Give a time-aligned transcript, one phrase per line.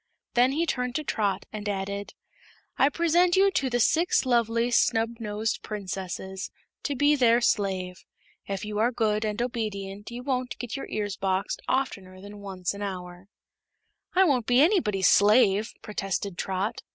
[0.33, 2.15] Then he turned to Trot and added:
[2.75, 6.49] "I present you to the Six Lovely Snubnosed Princesses,
[6.81, 8.03] to be their slave.
[8.47, 12.73] If you are good and obedient you won't get your ears boxed oftener than once
[12.73, 13.27] an hour."
[14.15, 16.81] "I won't be anybody's slave," protested Trot.